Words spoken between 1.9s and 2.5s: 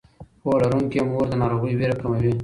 کموي.